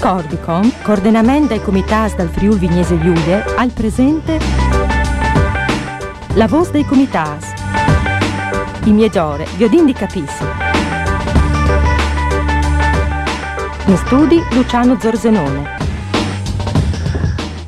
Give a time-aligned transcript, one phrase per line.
[0.00, 4.38] Cordicom, coordinamento ai comitas dal Friul Vignese Giulie, al presente
[6.34, 7.52] la voce dei comitas.
[8.84, 10.44] I migliore, Viodin di Capissi.
[13.86, 15.74] In studi Luciano Zorzenone.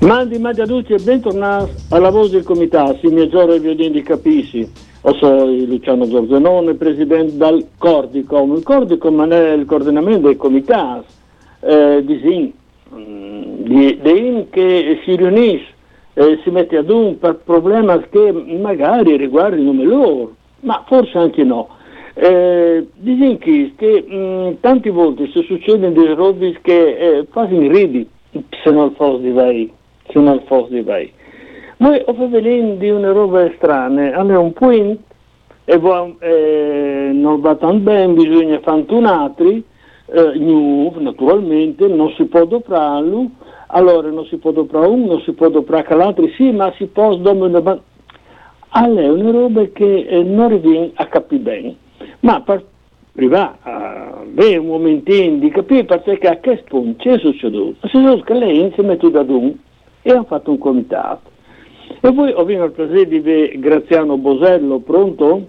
[0.01, 4.59] Mandi, mandi a e bentornati alla voce del comitato, il migliore Viodin di Capissi.
[4.59, 8.55] Io sono Luciano Zorzenone, presidente del Cordicom.
[8.57, 11.17] Il Cordicom è il coordinamento dei comitati
[11.61, 12.53] eh, di SIN,
[13.65, 15.75] di, di che si riunisce,
[16.15, 21.69] eh, si mette ad un per problemi che magari riguardano loro, ma forse anche no.
[22.15, 28.71] Eh, dicono che mh, tante volte si succedono delle robe che eh, fanno ridi se
[28.71, 29.73] non fosse di vai,
[30.09, 31.13] se non fosse di vai.
[31.77, 34.99] Noi offriamo di una roba strana, allora un point
[35.65, 35.81] e
[36.21, 39.61] eh, non va tanto bene, bisogna fare un altro,
[40.11, 43.31] eh, new, naturalmente, non si può doprarlo,
[43.69, 47.15] allora non si può doprare uno, non si può doprare l'altro, sì, ma si può
[47.17, 47.83] dominare.
[48.71, 51.77] Allora è una roba che eh, non riviene a capire bene,
[52.21, 52.65] ma per
[53.17, 57.87] arrivare a avere un momentino di capire perché a che punto c'è succeduto.
[57.89, 59.55] Si sono che lei insieme a tutto ad un
[60.03, 61.37] e hanno fatto un comitato.
[62.01, 65.47] E poi ho visto il piacere di Graziano Bosello, pronto?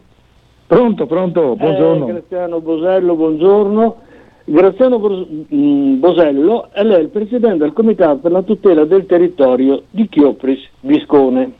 [0.65, 2.07] Pronto, pronto, buongiorno.
[2.07, 3.95] Eh, Graziano Bosello, buongiorno.
[4.51, 10.59] Graziano Bosello è lei il presidente del Comitato per la tutela del territorio di Chiopris
[10.79, 11.53] Viscone.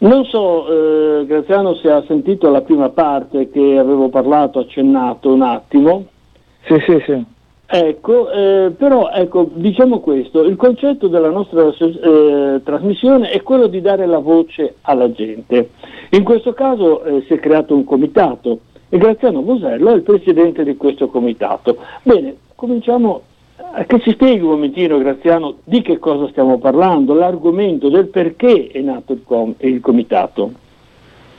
[0.00, 5.40] Non so, eh, Graziano, se ha sentito la prima parte che avevo parlato, accennato un
[5.40, 6.04] attimo.
[6.66, 7.24] Sì, sì, sì.
[7.70, 13.80] Ecco, eh, però ecco, diciamo questo, il concetto della nostra eh, trasmissione è quello di
[13.80, 15.70] dare la voce alla gente.
[16.10, 20.64] In questo caso eh, si è creato un comitato e Graziano Bosello è il presidente
[20.64, 21.76] di questo comitato.
[22.02, 23.22] Bene, cominciamo
[23.56, 28.68] a che ci spieghi un momentino Graziano di che cosa stiamo parlando, l'argomento del perché
[28.68, 30.52] è nato il, com- il comitato.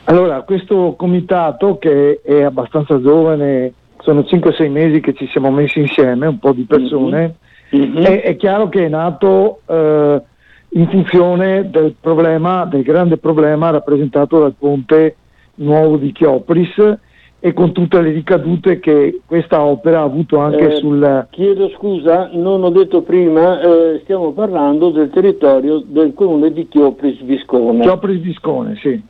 [0.06, 6.28] Allora, questo comitato che è abbastanza giovane, sono 5-6 mesi che ci siamo messi insieme,
[6.28, 7.36] un po' di persone,
[7.76, 8.04] mm-hmm.
[8.04, 10.22] è, è, chiaro che è nato eh,
[10.70, 15.16] in funzione del problema, del grande problema rappresentato dal ponte
[15.56, 16.98] nuovo di Chiopris
[17.42, 21.28] e con tutte le ricadute che questa opera ha avuto anche Eh, sul...
[21.30, 27.22] Chiedo scusa, non ho detto prima, eh, stiamo parlando del territorio del comune di Chiopris
[27.22, 27.82] Viscone.
[27.82, 29.02] Chiopris Viscone, sì.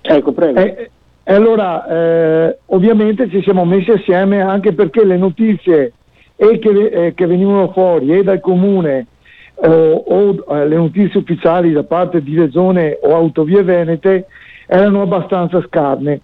[0.00, 0.58] Ecco, prego.
[0.58, 0.90] E,
[1.22, 5.92] e allora, eh, ovviamente ci siamo messi assieme anche perché le notizie
[6.34, 9.06] e che, eh, che venivano fuori e dal comune
[9.54, 14.26] o, o eh, le notizie ufficiali da parte di Regione o Autovie Venete
[14.66, 16.20] erano abbastanza scarne.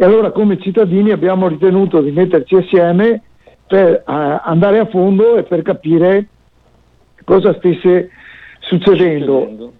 [0.00, 3.20] E allora come cittadini abbiamo ritenuto di metterci assieme
[3.66, 6.28] per eh, andare a fondo e per capire
[7.24, 8.08] cosa stesse
[8.60, 9.40] succedendo.
[9.40, 9.72] Succedendo.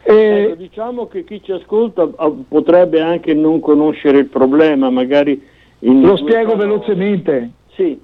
[0.00, 5.42] Ecco, diciamo che chi ci ascolta ah, potrebbe anche non conoscere il problema, magari...
[5.80, 6.64] Lo spiego parole.
[6.64, 7.50] velocemente.
[7.74, 8.00] Sì,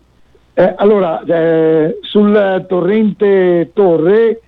[0.56, 4.41] Eh, allora, eh, sul torrente Torre,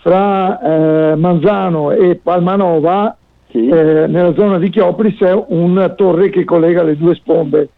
[0.00, 3.16] fra eh, Manzano e Palmanova,
[3.50, 3.68] sì.
[3.68, 7.70] eh, nella zona di Chiopris, c'è una torre che collega le due sponde.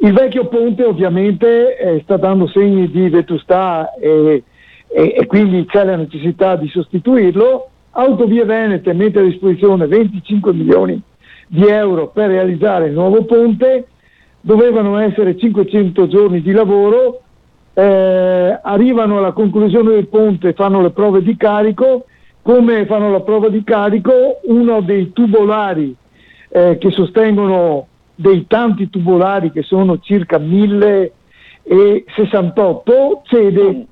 [0.00, 4.44] Il vecchio ponte ovviamente eh, sta dando segni di vetustà e,
[4.88, 7.68] e- e quindi c'è la necessità di sostituirlo.
[7.90, 11.02] Autovie Venete mette a disposizione 25 milioni
[11.48, 13.88] di euro per realizzare il nuovo ponte,
[14.40, 17.22] dovevano essere 500 giorni di lavoro,
[17.74, 22.04] eh, arrivano alla conclusione del ponte, fanno le prove di carico,
[22.42, 25.96] come fanno la prova di carico uno dei tubolari
[26.48, 33.86] eh, che sostengono dei tanti tubolari che sono circa 1068 cede.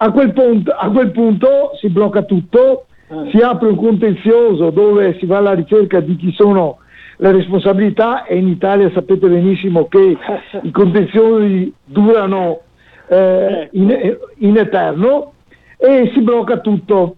[0.00, 2.86] A quel, punto, a quel punto si blocca tutto,
[3.30, 6.78] si apre un contenzioso dove si va alla ricerca di chi sono
[7.16, 10.16] le responsabilità e in Italia sapete benissimo che
[10.62, 12.60] i contenziosi durano
[13.08, 15.32] eh, in, in eterno
[15.76, 17.16] e si blocca tutto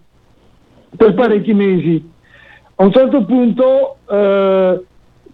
[0.95, 2.09] per parecchi mesi.
[2.75, 4.81] A un certo punto, eh,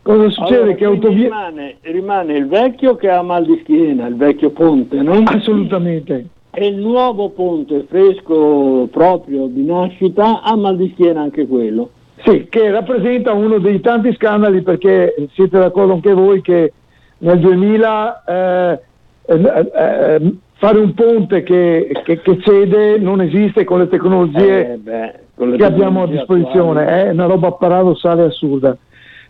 [0.08, 0.62] Cosa succede?
[0.62, 1.24] Allora, che autovie...
[1.24, 5.22] rimane, rimane il vecchio che ha mal di schiena, il vecchio ponte, no?
[5.26, 6.28] Assolutamente.
[6.50, 11.90] E il nuovo ponte fresco proprio di nascita ha mal di schiena anche quello.
[12.24, 16.72] Sì, che rappresenta uno dei tanti scandali perché siete d'accordo anche voi che
[17.18, 18.80] nel 2000 eh,
[19.26, 24.78] eh, eh, fare un ponte che, che, che, cede non esiste con le tecnologie Eh,
[24.78, 27.08] beh, che abbiamo a disposizione, attuali.
[27.08, 28.76] è una roba paradossale e assurda.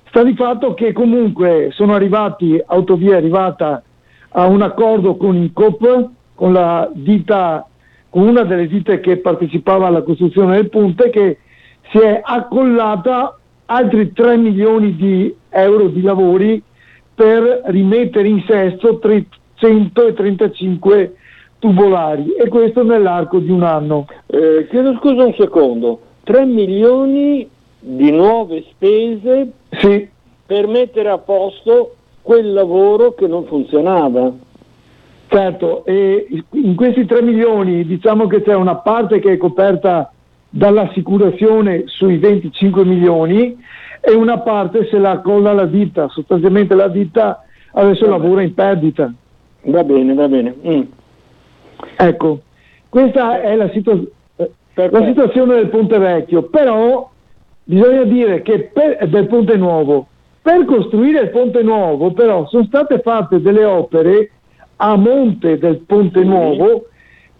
[0.05, 3.83] Sta di fatto che comunque sono arrivati, Autovia è arrivata
[4.29, 7.67] a un accordo con il COP, con la ditta,
[8.09, 11.39] con una delle ditte che partecipava alla costruzione del ponte, che
[11.91, 16.63] si è accollata altri 3 milioni di euro di lavori
[17.13, 21.15] per rimettere in sesto 335
[21.67, 24.05] tubolari e questo nell'arco di un anno.
[24.27, 27.47] Eh, chiedo scusa un secondo, 3 milioni
[27.79, 30.07] di nuove spese Sì,
[30.45, 34.31] per mettere a posto quel lavoro che non funzionava.
[35.27, 40.11] certo, e in questi 3 milioni diciamo che c'è una parte che è coperta
[40.49, 43.57] dall'assicurazione sui 25 milioni
[43.99, 47.43] e una parte se la accolla la ditta, sostanzialmente la ditta
[47.73, 49.13] adesso lavora in perdita.
[49.63, 50.55] Va bene, va bene.
[50.65, 50.81] Mm.
[51.95, 52.41] Ecco,
[52.89, 53.99] questa è la, situa-
[54.35, 57.09] eh, la situazione del Ponte Vecchio, però
[57.63, 60.07] bisogna dire che per, del Ponte Nuovo,
[60.41, 64.31] per costruire il Ponte Nuovo però sono state fatte delle opere
[64.77, 66.23] a monte del Ponte.
[66.23, 66.85] Nuovo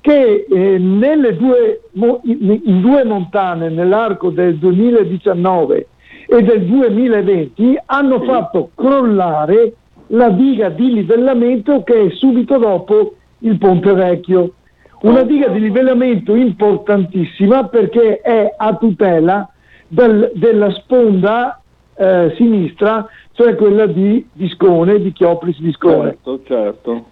[0.02, 5.88] che eh, nelle due, in, due montane nell'arco del 2019
[6.28, 9.74] e del 2020 hanno fatto crollare
[10.08, 14.54] la diga di livellamento che è subito dopo il Ponte Vecchio.
[15.02, 19.48] Una diga di livellamento importantissima perché è a tutela
[19.88, 21.62] del- della sponda
[22.00, 26.18] eh, sinistra, cioè quella di Viscone, di Chiopris Viscone.
[26.24, 27.06] Certo, certo.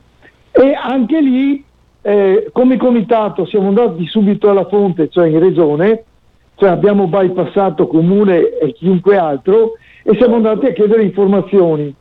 [0.51, 1.63] E anche lì,
[2.03, 6.03] eh, come comitato, siamo andati subito alla fonte, cioè in regione,
[6.55, 9.73] cioè abbiamo bypassato comune e chiunque altro,
[10.03, 11.93] e siamo andati a chiedere informazioni.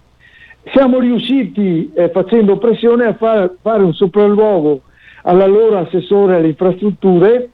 [0.72, 4.80] Siamo riusciti, eh, facendo pressione, a far- fare un sopralluogo
[5.22, 7.50] all'allora assessore alle infrastrutture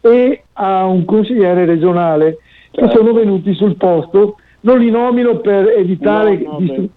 [0.00, 2.38] e a un consigliere regionale
[2.70, 2.96] che Certo.
[2.96, 4.36] sono venuti sul posto.
[4.60, 6.88] Non li nomino per evitare No, no,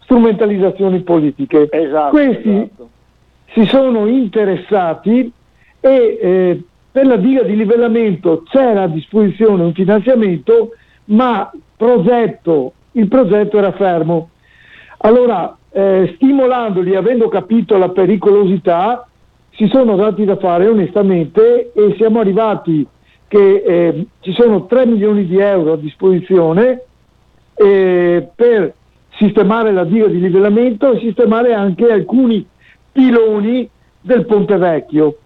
[0.00, 1.68] strumentalizzazioni politiche.
[1.70, 2.88] Esatto, Questi esatto.
[3.52, 5.30] si sono interessati
[5.80, 10.70] e eh, per la diga di livellamento c'era a disposizione un finanziamento,
[11.06, 14.30] ma progetto, il progetto era fermo.
[14.98, 19.06] Allora, eh, stimolandoli, avendo capito la pericolosità,
[19.50, 22.86] si sono dati da fare onestamente e siamo arrivati
[23.28, 26.82] che eh, ci sono 3 milioni di euro a disposizione
[27.54, 28.74] eh, per
[29.16, 32.46] sistemare la diga di livellamento e sistemare anche alcuni
[32.92, 33.68] piloni
[34.00, 35.18] del Ponte Vecchio.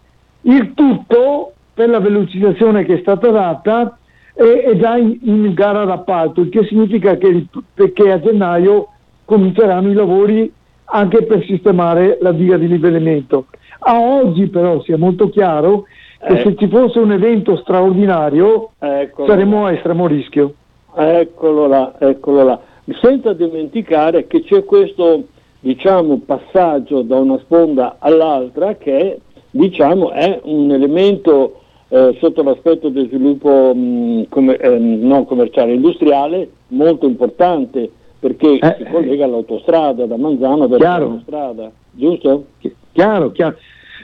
[0.43, 3.99] Il tutto per la velocizzazione che è stata data
[4.33, 7.47] è, è già in, in gara d'appalto, il che significa che,
[7.93, 8.89] che a gennaio
[9.31, 10.53] cominceranno i lavori
[10.87, 13.47] anche per sistemare la diga di livellamento.
[13.79, 15.85] A oggi però sia molto chiaro
[16.19, 16.43] che Eh.
[16.43, 19.29] se ci fosse un evento straordinario Eccolo.
[19.29, 20.55] saremmo a estremo rischio.
[20.97, 22.61] Eccolo là, eccolo là.
[23.01, 25.23] Senza dimenticare che c'è questo
[25.61, 29.21] diciamo, passaggio da una sponda all'altra che
[29.53, 36.49] diciamo, è un elemento eh, sotto l'aspetto del sviluppo mh, come- ehm, non commerciale industriale
[36.69, 42.45] molto importante perché Eh, si collega all'autostrada da Manzano verso l'autostrada, giusto?
[42.59, 43.57] Chi- Chiaro, chiaro.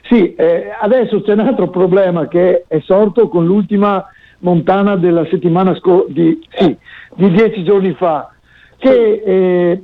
[0.09, 4.05] Sì, eh, adesso c'è un altro problema che è sorto con l'ultima
[4.39, 6.77] montana della settimana scorsa, di, sì,
[7.15, 8.31] di dieci giorni fa,
[8.79, 9.83] che eh,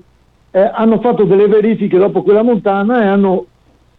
[0.50, 3.46] eh, hanno fatto delle verifiche dopo quella montana e hanno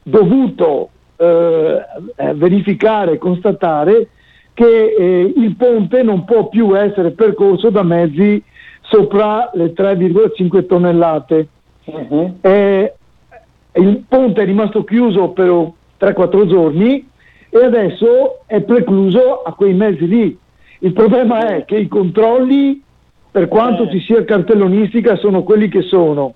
[0.04, 1.82] dovuto eh,
[2.16, 4.10] eh, verificare constatare
[4.54, 8.42] che eh, il ponte non può più essere percorso da mezzi
[8.94, 11.48] sopra le 3,5 tonnellate.
[12.42, 12.94] Eh,
[13.76, 17.10] il ponte è rimasto chiuso per 3-4 giorni
[17.50, 20.38] e adesso è precluso a quei mezzi lì.
[20.80, 22.82] Il problema è che i controlli,
[23.32, 23.90] per quanto Eh.
[23.92, 26.36] ci sia cartellonistica, sono quelli che sono.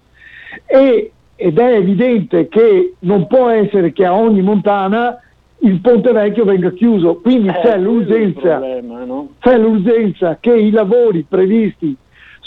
[0.66, 5.20] E- ed è evidente che non può essere che a ogni montana
[5.60, 9.28] il ponte vecchio venga chiuso, quindi Eh, c'è l'urgenza problema, no?
[9.40, 11.96] c'è l'urgenza che i lavori previsti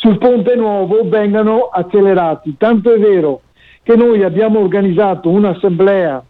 [0.00, 2.57] sul ponte nuovo vengano accelerati.
[2.57, 3.42] Tanto è vero
[3.83, 6.25] che noi abbiamo organizzato un'assemblea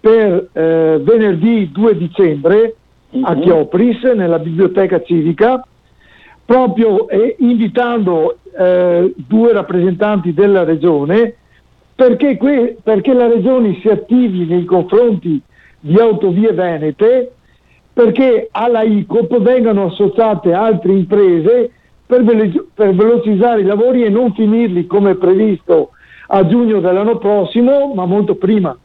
[0.00, 2.74] per eh, venerdì 2 dicembre
[3.22, 3.40] a Mhm.
[3.42, 5.64] Chiopris, nella biblioteca civica,
[6.44, 11.34] proprio eh, invitando eh, due rappresentanti della regione
[11.94, 15.40] perché, que- perché la regione si attivi nei confronti
[15.78, 17.32] di Autovie Venete
[17.92, 21.70] perché alla ICOP vengano associate altre imprese
[22.06, 25.90] per, velo- per velocizzare i lavori e non finirli come previsto
[26.28, 28.76] a giugno dell'anno prossimo, ma molto prima.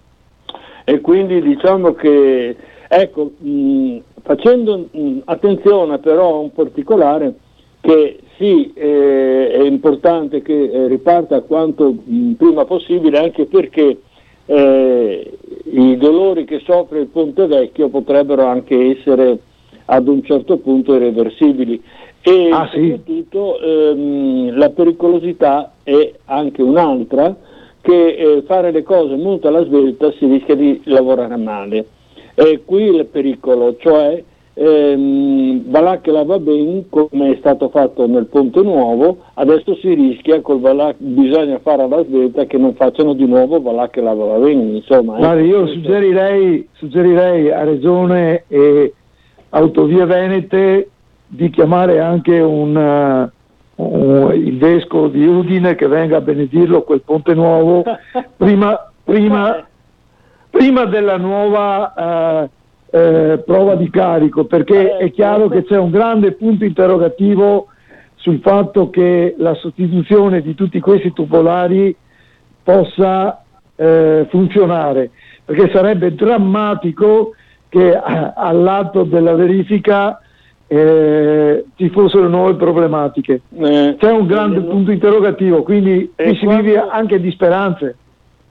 [0.84, 2.56] E quindi diciamo che,
[2.88, 7.36] ecco, mh, facendo mh, attenzione però a un particolare,
[7.82, 13.98] che sì, eh, è importante che eh, riparta quanto mh, prima possibile, anche perché
[14.46, 15.38] eh,
[15.72, 19.40] i dolori che soffre il Ponte Vecchio potrebbero anche essere
[19.86, 21.82] ad un certo punto irreversibili
[22.24, 23.66] e ah, soprattutto sì.
[23.66, 27.36] ehm, la pericolosità è anche un'altra
[27.82, 31.86] che eh, fare le cose molto alla svelta si rischia di lavorare male.
[32.36, 34.24] E qui il pericolo, cioè
[34.54, 40.60] ehm, Valacchela va bene come è stato fatto nel Ponte Nuovo, adesso si rischia col
[40.60, 44.76] Valac- bisogna fare alla svelta che non facciano di nuovo Valacchela va bene.
[44.76, 48.94] Insomma, Guarda, io suggerirei, suggerirei a Regione e
[49.50, 50.91] Autovie Venete
[51.34, 57.02] di chiamare anche un, uh, un, il vescovo di Udine che venga a benedirlo quel
[57.02, 57.84] ponte nuovo.
[58.36, 59.66] Prima, prima,
[60.50, 66.34] prima della nuova uh, uh, prova di carico perché è chiaro che c'è un grande
[66.34, 67.68] punto interrogativo
[68.16, 71.96] sul fatto che la sostituzione di tutti questi tubolari
[72.64, 73.44] possa
[74.30, 75.10] funzionare
[75.44, 77.34] perché sarebbe drammatico
[77.68, 80.22] che all'atto della verifica
[80.74, 83.42] eh, ci fossero nuove problematiche.
[83.58, 87.98] Eh, C'è un grande eh, punto interrogativo, quindi qui si vive anche di speranze,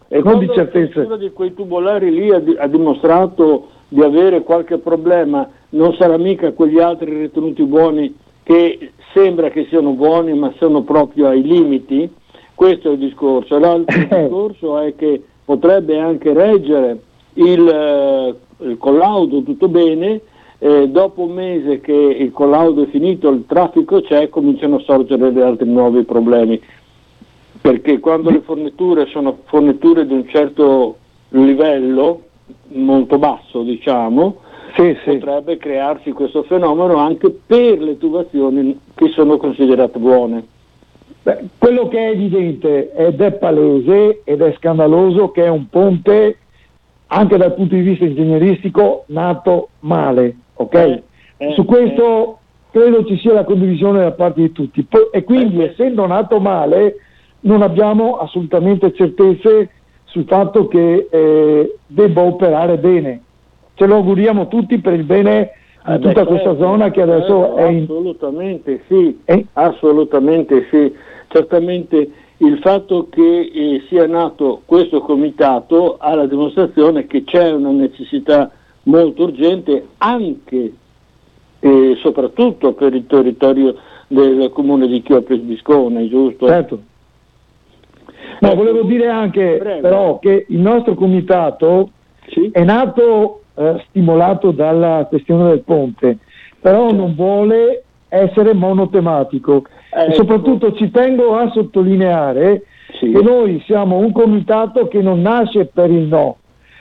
[0.06, 1.00] e non di certezze.
[1.00, 6.52] Uno di quei tubolari lì ha, ha, dimostrato di avere qualche problema, non sarà mica
[6.52, 12.06] quegli altri ritenuti buoni che sembra che siano buoni ma sono proprio ai limiti.
[12.54, 13.58] Questo è il discorso.
[13.58, 16.98] L'altro discorso è che potrebbe anche reggere
[17.34, 18.34] il, eh,
[18.66, 20.20] il collaudo tutto bene,
[20.62, 25.42] eh, dopo un mese che il collaudo è finito, il traffico c'è, cominciano a sorgere
[25.42, 26.60] altri nuovi problemi.
[27.62, 30.96] Perché quando le forniture sono forniture di un certo
[31.30, 32.24] livello,
[32.68, 34.36] molto basso diciamo,
[34.74, 35.16] sì, sì.
[35.16, 40.46] potrebbe crearsi questo fenomeno anche per le tubazioni che sono considerate buone.
[41.22, 46.36] Beh, quello che è evidente ed è palese ed è scandaloso che è un ponte
[47.08, 50.74] anche dal punto di vista ingegneristico nato male ok?
[50.74, 51.02] Eh,
[51.38, 52.38] eh, Su questo
[52.72, 52.78] eh.
[52.78, 54.86] credo ci sia la condivisione da parte di tutti.
[55.10, 56.96] e quindi, essendo nato male,
[57.40, 59.70] non abbiamo assolutamente certezze
[60.04, 63.22] sul fatto che eh, debba operare bene.
[63.74, 65.52] Ce lo auguriamo tutti per il bene
[65.86, 67.84] di tutta certo, questa zona che adesso è in...
[67.84, 69.42] Assolutamente sì, è...
[69.54, 70.92] assolutamente sì.
[71.28, 77.70] Certamente il fatto che eh, sia nato questo comitato ha la dimostrazione che c'è una
[77.70, 78.50] necessità
[78.84, 80.72] molto urgente anche
[81.60, 86.46] e soprattutto per il territorio del comune di Chiopes Biscone, giusto?
[86.46, 86.82] Certo.
[88.40, 89.80] No, volevo dire anche Prego.
[89.80, 91.90] però che il nostro comitato
[92.28, 92.48] sì?
[92.50, 96.18] è nato eh, stimolato dalla questione del ponte,
[96.58, 96.96] però certo.
[96.96, 100.10] non vuole essere monotematico ecco.
[100.10, 102.64] e soprattutto ci tengo a sottolineare
[102.98, 103.12] sì.
[103.12, 106.38] che noi siamo un comitato che non nasce per il no,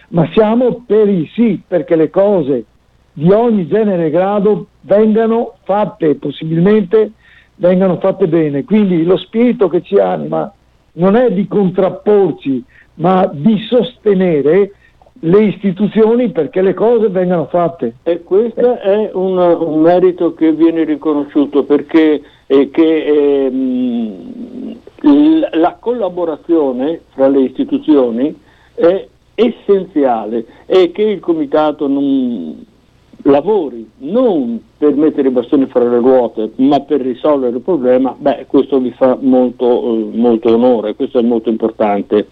[0.10, 2.66] ma siamo per il sì, perché le cose
[3.14, 7.12] di ogni genere e grado vengano fatte, possibilmente
[7.56, 8.64] vengano fatte bene.
[8.64, 10.52] Quindi lo spirito che ci anima
[10.94, 12.64] non è di contrapporci,
[12.96, 14.72] ma di sostenere
[15.22, 17.96] le istituzioni perché le cose vengano fatte.
[18.04, 23.52] E questo è un, un merito che viene riconosciuto perché eh, che, eh,
[25.52, 28.36] la collaborazione fra le istituzioni
[28.76, 29.08] è
[29.40, 32.66] essenziale è che il comitato non
[33.24, 38.46] lavori non per mettere i bastoni fra le ruote, ma per risolvere il problema, beh,
[38.48, 42.28] questo vi fa molto, eh, molto onore, questo è molto importante.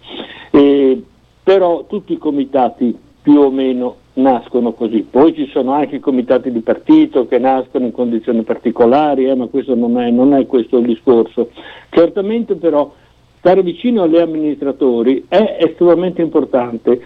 [0.50, 1.02] E,
[1.42, 5.06] però tutti i comitati più o meno nascono così.
[5.08, 9.46] Poi ci sono anche i comitati di partito che nascono in condizioni particolari, eh, ma
[9.46, 11.50] questo non è, non è questo il discorso.
[11.90, 12.90] Certamente però
[13.38, 17.00] stare vicino agli amministratori è estremamente importante,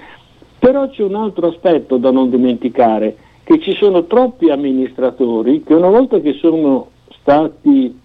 [0.59, 5.89] però c'è un altro aspetto da non dimenticare, che ci sono troppi amministratori che una
[5.89, 8.01] volta che sono stati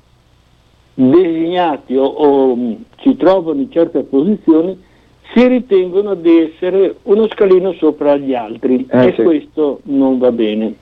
[0.93, 4.83] designati o, o mm, ci trovano in certe posizioni,
[5.33, 9.23] si ritengono di essere uno scalino sopra gli altri eh, e sì.
[9.23, 10.73] questo non va bene.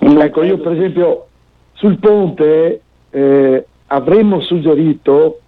[0.00, 1.26] Non ecco, io per esempio
[1.74, 2.80] sul ponte
[3.10, 5.40] eh, avremmo suggerito,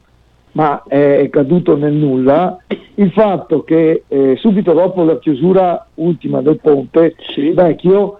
[0.58, 2.58] ma è caduto nel nulla,
[2.96, 7.50] il fatto che eh, subito dopo la chiusura ultima del ponte sì.
[7.50, 8.18] vecchio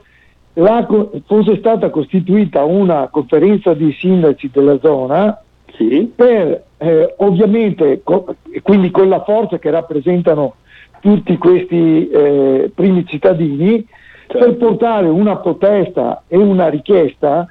[0.52, 0.87] la,
[1.26, 5.42] fosse stata costituita una conferenza di sindaci della zona
[5.75, 6.12] sì.
[6.14, 10.54] per eh, ovviamente, co- quindi con la forza che rappresentano
[11.00, 13.85] tutti questi eh, primi cittadini,
[14.28, 14.38] certo.
[14.38, 17.49] per portare una protesta e una richiesta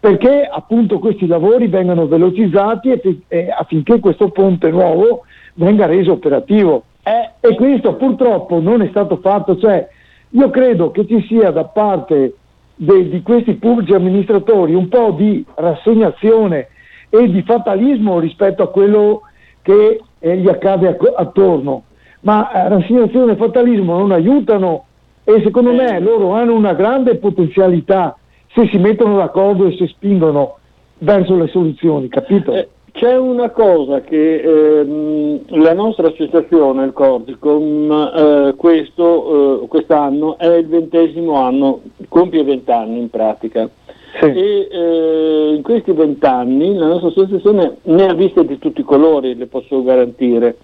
[0.00, 5.24] perché appunto questi lavori vengano velocizzati e, e affinché questo ponte nuovo
[5.54, 6.84] venga reso operativo.
[7.02, 9.88] Eh, e questo purtroppo non è stato fatto, cioè
[10.30, 12.34] io credo che ci sia da parte
[12.74, 16.68] de, di questi pubblici amministratori un po' di rassegnazione
[17.08, 19.22] e di fatalismo rispetto a quello
[19.62, 21.84] che eh, gli accade attorno.
[22.20, 24.84] Ma eh, rassegnazione e fatalismo non aiutano
[25.24, 26.00] e secondo me eh.
[26.00, 28.17] loro hanno una grande potenzialità
[28.52, 30.58] se si mettono d'accordo e si spingono
[30.98, 32.52] verso le soluzioni, capito?
[32.52, 40.36] Eh, c'è una cosa che ehm, la nostra associazione, il Cordicom, eh, questo, eh, quest'anno
[40.36, 43.68] è il ventesimo anno, compie vent'anni in pratica.
[44.18, 44.24] Sì.
[44.24, 49.36] E eh, in questi vent'anni la nostra associazione ne ha viste di tutti i colori,
[49.36, 50.56] le posso garantire.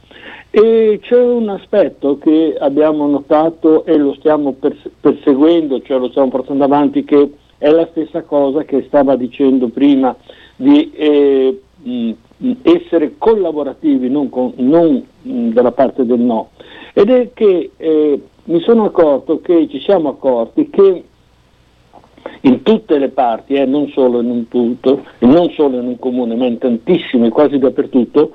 [0.51, 6.31] E c'è un aspetto che abbiamo notato e lo stiamo pers- perseguendo, cioè lo stiamo
[6.31, 7.31] portando avanti, che
[7.65, 10.15] è la stessa cosa che stava dicendo prima
[10.55, 11.63] di eh,
[12.61, 16.51] essere collaborativi, non, con, non mh, dalla parte del no.
[16.93, 21.05] Ed è che eh, mi sono accorto che ci siamo accorti che
[22.43, 26.37] in tutte le parti, eh, non solo in un punto, non solo in un comune,
[26.37, 28.33] ma in tantissime, quasi dappertutto,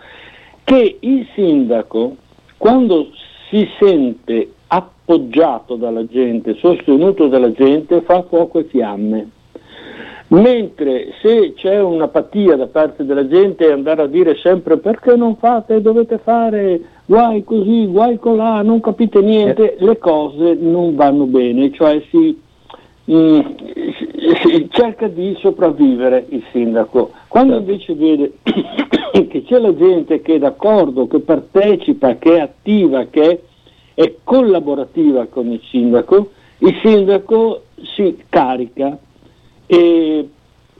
[0.64, 2.16] che il sindaco,
[2.58, 3.10] quando
[3.48, 4.54] si sente
[5.10, 9.30] appoggiato dalla gente, sostenuto dalla gente, fa fuoco e fiamme.
[10.28, 15.82] Mentre se c'è un'apatia da parte della gente andare a dire sempre perché non fate,
[15.82, 22.00] dovete fare, guai così, guai colà, non capite niente, le cose non vanno bene, cioè
[22.12, 22.40] si,
[23.06, 23.40] mh, mm,
[24.44, 27.10] si cerca di sopravvivere il sindaco.
[27.28, 27.72] Quando certo.
[27.72, 28.34] invece vede
[29.28, 33.42] che c'è la gente che è d'accordo, che partecipa, che è attiva, che
[34.00, 38.98] è collaborativa con il sindaco, il sindaco si carica
[39.66, 40.30] e,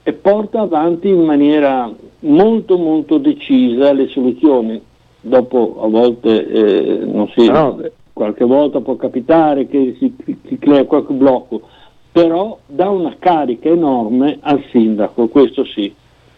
[0.02, 4.80] e porta avanti in maniera molto molto decisa le soluzioni.
[5.20, 7.78] Dopo a volte eh, non si, no.
[8.14, 11.60] qualche volta può capitare che si, si crea qualche blocco,
[12.10, 15.94] però dà una carica enorme al sindaco, questo sì.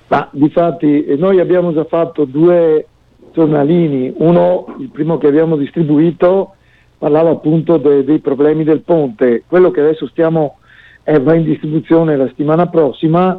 [0.09, 2.88] Ma difatti noi abbiamo già fatto due
[3.33, 6.55] giornalini, uno, il primo che abbiamo distribuito,
[7.03, 10.59] parlava appunto de, dei problemi del ponte, quello che adesso stiamo,
[11.03, 13.37] eh, va in distribuzione la settimana prossima,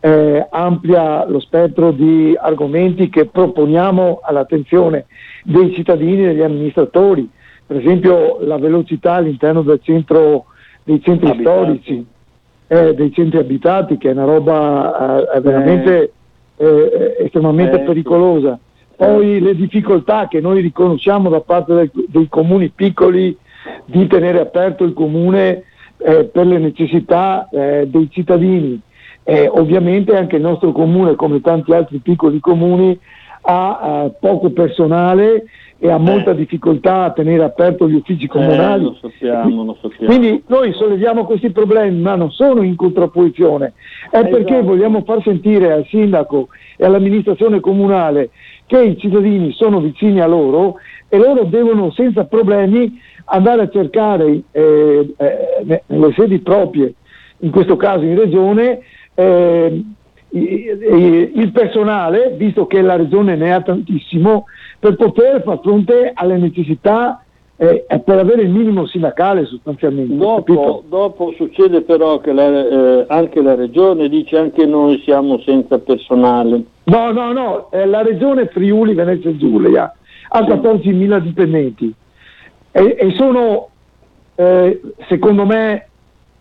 [0.00, 5.06] eh, amplia lo spettro di argomenti che proponiamo all'attenzione
[5.44, 7.26] dei cittadini e degli amministratori,
[7.66, 10.44] per esempio la velocità all'interno del centro,
[10.84, 11.56] dei centri abitati.
[11.56, 12.06] storici,
[12.66, 16.12] eh, dei centri abitati, che è una roba eh, veramente
[16.58, 18.58] eh, eh, estremamente pericolosa
[18.96, 23.36] poi le difficoltà che noi riconosciamo da parte del, dei comuni piccoli
[23.84, 25.64] di tenere aperto il comune
[25.98, 28.80] eh, per le necessità eh, dei cittadini.
[29.22, 32.98] Eh, ovviamente anche il nostro comune, come tanti altri piccoli comuni,
[33.42, 35.44] ha eh, poco personale
[35.78, 36.36] e ha molta eh.
[36.36, 38.84] difficoltà a tenere aperto gli uffici eh, comunali.
[38.84, 40.06] Lo sappiamo, lo sappiamo.
[40.06, 43.74] Quindi noi solleviamo questi problemi, ma non sono in contrapposizione,
[44.10, 44.66] è perché esatto.
[44.66, 48.30] vogliamo far sentire al sindaco e all'amministrazione comunale
[48.66, 50.76] che i cittadini sono vicini a loro
[51.08, 56.94] e loro devono senza problemi andare a cercare eh, eh, nelle sedi proprie,
[57.38, 58.80] in questo caso in regione,
[59.14, 59.84] eh,
[60.30, 64.46] il personale, visto che la regione ne ha tantissimo,
[64.78, 67.24] per poter far fronte alle necessità
[67.56, 70.14] eh, per avere il minimo sindacale sostanzialmente.
[70.14, 75.78] Dopo, dopo succede però che la, eh, anche la regione dice anche noi siamo senza
[75.78, 76.62] personale.
[76.84, 79.92] No, no, no, eh, la regione Friuli Venezia Giulia
[80.28, 80.50] ha sì.
[80.50, 81.94] 14.000 dipendenti
[82.72, 83.68] e, e sono,
[84.34, 85.88] eh, secondo me,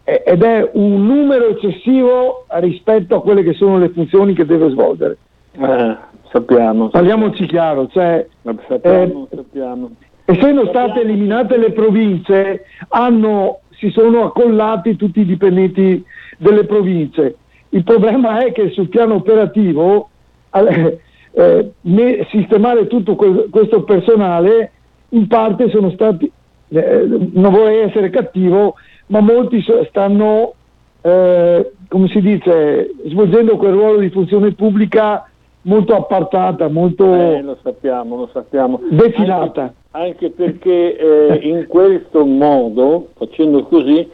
[0.04, 5.18] ed è un numero eccessivo rispetto a quelle che sono le funzioni che deve svolgere.
[5.54, 5.98] Eh,
[6.30, 6.90] sappiamo.
[6.90, 8.28] Parliamoci chiaro, cioè,
[8.68, 9.90] sappiamo, eh, sappiamo.
[10.26, 16.04] Essendo state eliminate le province, hanno, si sono accollati tutti i dipendenti
[16.38, 17.36] delle province.
[17.70, 20.10] Il problema è che sul piano operativo
[20.52, 21.00] eh,
[21.32, 24.72] eh, sistemare tutto que- questo personale
[25.10, 26.32] in parte sono stati,
[26.70, 28.76] eh, non vorrei essere cattivo,
[29.08, 30.54] ma molti stanno
[31.02, 35.30] eh, come si dice, svolgendo quel ruolo di funzione pubblica
[35.62, 38.82] molto appartata, molto eh, lo sappiamo, lo sappiamo.
[38.90, 39.62] defilata.
[39.62, 44.08] Anche, anche perché eh, in questo modo, facendo così,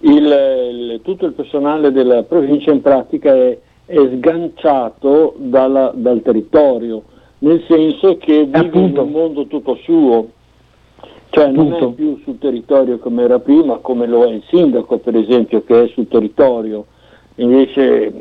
[0.00, 7.02] il, il, tutto il personale della provincia in pratica è, è sganciato dalla, dal territorio,
[7.38, 9.00] nel senso che vive Appunto.
[9.00, 10.30] in un mondo tutto suo.
[11.30, 15.14] Cioè non è più sul territorio come era prima, come lo è il sindaco per
[15.14, 16.86] esempio che è sul territorio.
[17.36, 18.12] Invece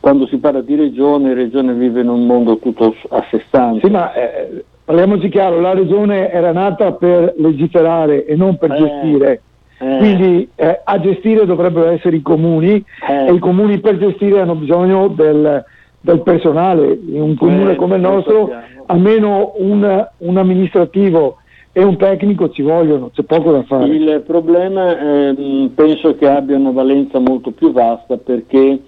[0.00, 3.86] quando si parla di regione, regione vive in un mondo tutto a sé stante.
[3.86, 8.76] Sì, ma eh, parliamoci chiaro, la regione era nata per legiferare e non per Eh,
[8.78, 9.42] gestire.
[9.80, 9.96] eh.
[9.98, 13.26] Quindi eh, a gestire dovrebbero essere i comuni Eh.
[13.28, 15.62] e i comuni per gestire hanno bisogno del,
[16.00, 16.98] del personale.
[17.06, 18.50] In un comune Eh, come il nostro
[18.86, 21.36] almeno un, un amministrativo
[21.72, 23.84] e un tecnico ci vogliono, c'è poco da fare.
[23.88, 28.80] Il problema ehm, penso che abbia una valenza molto più vasta perché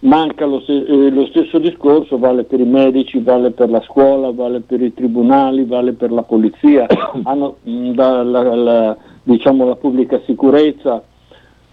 [0.00, 4.60] manca lo, eh, lo stesso discorso, vale per i medici, vale per la scuola, vale
[4.60, 6.86] per i tribunali, vale per la polizia,
[7.24, 11.02] hanno mh, dalla- la, diciamo, la pubblica sicurezza,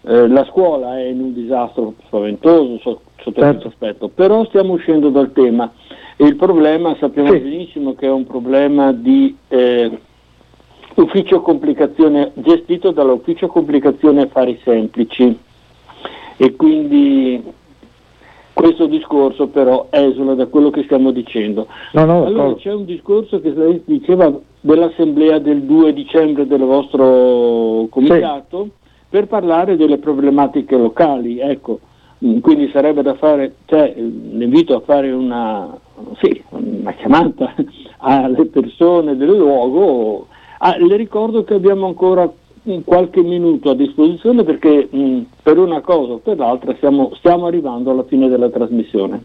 [0.02, 3.52] eh, la scuola è in un disastro spaventoso so- sotto Certo.
[3.62, 5.72] questo aspetto, però stiamo uscendo dal tema.
[6.18, 7.40] E il problema sappiamo Sì.
[7.40, 10.00] benissimo che è un problema di eh,
[10.96, 15.38] ufficio complicazione gestito dall'ufficio complicazione affari semplici.
[16.38, 17.42] E quindi
[18.66, 21.68] questo discorso però esula da quello che stiamo dicendo.
[21.94, 22.56] No, no, Allora d'accordo.
[22.56, 28.70] c'è un discorso che lei diceva dell'assemblea del 2 dicembre del vostro comitato
[29.08, 31.80] per parlare delle problematiche locali, ecco,
[32.26, 35.78] mm, quindi sarebbe da fare, cioè l'invito a fare una,
[36.22, 37.54] sì, una chiamata
[38.00, 40.28] alle persone del luogo.
[40.58, 42.45] Ah, le ricordo che abbiamo ancora mm,
[42.84, 47.92] qualche minuto a disposizione perché mm, per una cosa o per l'altra stiamo, stiamo arrivando
[47.92, 49.24] alla fine della trasmissione.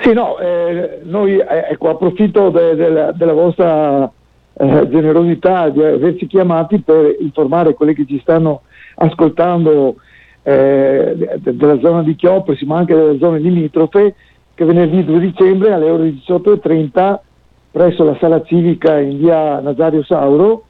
[0.00, 4.10] Sì, no, eh, noi eh, ecco, approfitto de- de- della vostra
[4.54, 8.62] eh, generosità di averci chiamati per informare quelli che ci stanno
[8.96, 9.96] ascoltando
[10.42, 14.14] eh, de- della zona di Chiopesi, ma anche delle zone limitrofe,
[14.54, 17.18] che venerdì 2 dicembre alle ore 18.30
[17.70, 20.64] presso la sala civica in via Nazario Sauro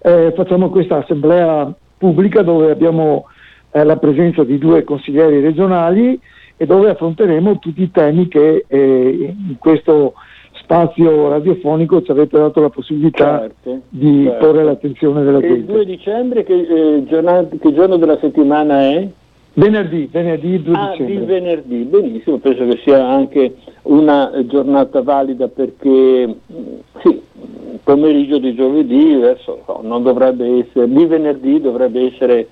[0.00, 3.26] eh, facciamo questa assemblea pubblica dove abbiamo
[3.72, 6.18] eh, la presenza di due consiglieri regionali
[6.56, 10.14] e dove affronteremo tutti i temi che eh, in questo
[10.60, 14.46] spazio radiofonico ci avete dato la possibilità Certo, di certo.
[14.46, 15.90] porre l'attenzione della E il 2 gente.
[15.96, 19.08] dicembre che, eh, giornata- che giorno della settimana è?
[19.58, 21.40] Venerdì, venerdì 2 ah, di dicembre.
[21.40, 26.62] venerdì, benissimo, penso che sia anche una eh, giornata valida perché mh,
[27.02, 27.20] sì,
[27.82, 32.48] pomeriggio di giovedì verso, no, non dovrebbe essere, di venerdì dovrebbe essere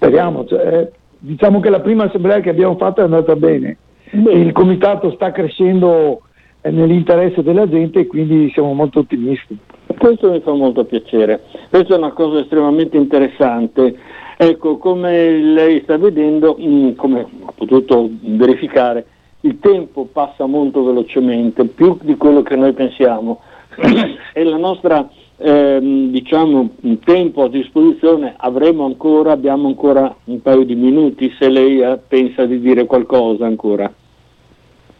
[0.00, 3.76] Speriamo, cioè, eh, diciamo che la prima assemblea che abbiamo fatto è andata bene.
[4.10, 4.40] Bene.
[4.40, 6.22] Il comitato sta crescendo
[6.62, 9.58] eh, nell'interesse della gente e quindi siamo molto ottimisti.
[9.98, 13.94] Questo mi fa molto piacere, questa è una cosa estremamente interessante.
[14.42, 19.04] Ecco, come lei sta vedendo, mh, come ho potuto verificare,
[19.40, 23.42] il tempo passa molto velocemente, più di quello che noi pensiamo
[24.32, 26.70] e la nostra ehm, diciamo,
[27.04, 32.46] tempo a disposizione avremo ancora, abbiamo ancora un paio di minuti se lei eh, pensa
[32.46, 33.92] di dire qualcosa ancora.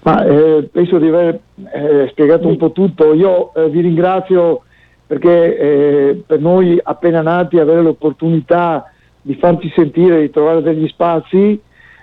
[0.02, 1.40] Ma eh, penso di aver
[1.72, 3.14] eh, spiegato un po' tutto.
[3.14, 4.64] Io eh, vi ringrazio
[5.06, 8.84] perché eh, per noi appena nati avere l'opportunità
[9.22, 11.60] di farci sentire, di trovare degli spazi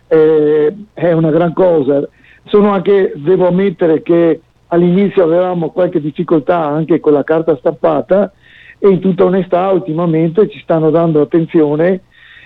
[0.08, 2.08] eh, è una gran cosa.
[2.46, 8.32] Sono anche, devo ammettere che all'inizio avevamo qualche difficoltà anche con la carta stampata
[8.80, 12.02] e in tutta onestà ultimamente ci stanno dando attenzione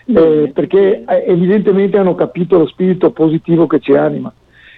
[0.05, 4.33] eh, perché eh, evidentemente hanno capito lo spirito positivo che ci anima.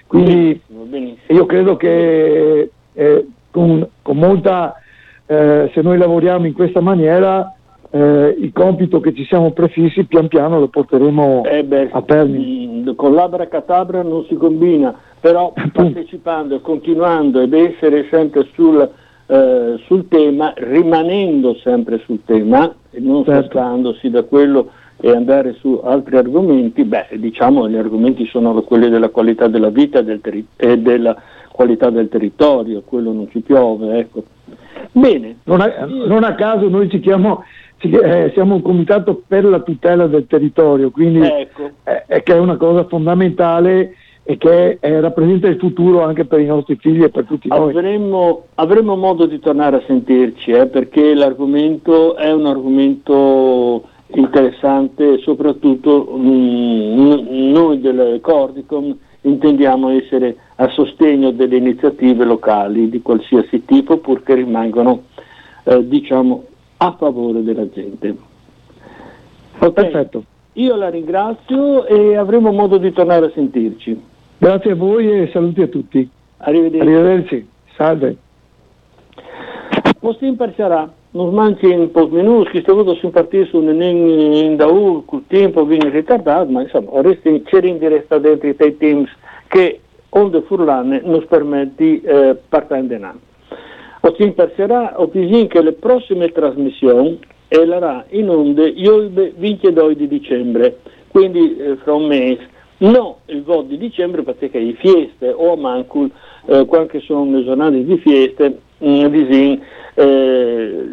[0.07, 0.61] Quindi
[1.27, 4.75] io credo che eh, con, con molta,
[5.25, 7.55] eh, se noi lavoriamo in questa maniera,
[7.95, 12.81] eh, il compito che ci siamo prefissi pian piano lo porteremo Eh beh, a termine.
[12.91, 13.47] mh, con l'abra
[14.01, 18.89] non si combina, però partecipando e continuando ed essere sempre sul,
[19.27, 23.41] eh, sul tema, rimanendo sempre sul tema e non Certo.
[23.41, 29.09] spostandosi da quello e andare su altri argomenti, beh, diciamo gli argomenti sono quelli della
[29.09, 31.15] qualità della vita del terri- e della
[31.51, 34.23] qualità del territorio, quello non ci piove, ecco.
[34.91, 37.43] Bene, Non a, non a caso noi ci chiamo,
[37.89, 41.69] eh, siamo un comitato per la tutela del territorio, quindi ecco.
[41.83, 46.39] eh, è che è una cosa fondamentale e che eh, rappresenta il futuro anche per
[46.39, 47.71] i nostri figli e per tutti noi.
[47.71, 56.15] Avremo, avremo modo di tornare a sentirci eh, perché l'argomento è un argomento interessante, soprattutto
[56.15, 63.97] mh, mm, noi del Cordicom intendiamo essere a sostegno delle iniziative locali di qualsiasi tipo
[63.97, 65.03] purché rimangano
[65.63, 66.43] eh, diciamo,
[66.85, 68.15] a favore della gente.
[69.57, 69.71] Okay.
[69.71, 70.23] Perfetto.
[70.53, 73.99] Io la ringrazio e avremo modo di tornare a sentirci.
[74.37, 76.09] Grazie a voi e saluti a tutti.
[76.37, 76.81] Arrivederci.
[76.81, 77.47] Arrivederci.
[77.75, 78.17] Salve.
[79.99, 84.57] Postim parcerà, non manchi un po' minus, che sto venuto su partire su un in
[84.57, 89.09] da U, col tempo viene ritardato, ma insomma, resti c'era in diretta dentro i teams
[89.47, 93.19] che onde furlane non permette eh, partire denaro.
[94.03, 101.55] Postim parcerà, o che le prossime trasmissioni elarà in onde il 22 di dicembre, quindi
[101.55, 102.49] eh, fra un mese.
[102.79, 106.11] No, il voto di dicembre perché i fieste o a Mancul,
[106.47, 109.53] eh, quando sono le giornate di fieste, mh, mm,
[109.93, 110.85] eh,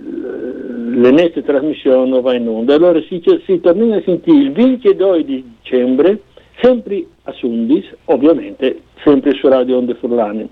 [0.94, 2.77] le nostre trasmissioni vanno in onda.
[2.77, 6.20] Allora si, si torna a sentire il 22 di dicembre,
[6.61, 10.49] sempre a Sundis, ovviamente sempre su Radio Onde Furlane.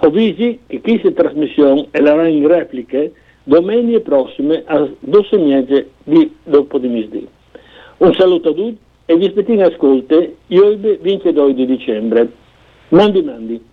[0.00, 3.12] Ho visto che questa trasmissione la in repliche
[3.44, 7.26] domenica prossime a 12 di dopo di misdì.
[7.98, 12.30] Un saluto a tutti e vi aspetto in ascolto il 22 di dicembre.
[12.88, 13.70] Mandi mandi.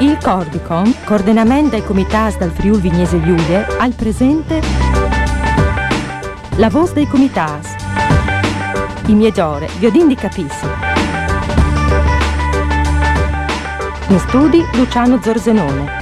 [0.00, 4.60] Il Cordicom, coordinamento dei comitati dal Friuli Vignese Giulie, al presente
[6.58, 7.68] la voce dei comitati.
[9.08, 10.85] I migliori, Viodin di Capissi.
[14.08, 15.98] In studi Luciano Zorzenone.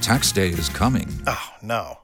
[0.00, 1.08] Tax day is coming.
[1.26, 2.03] Oh, no.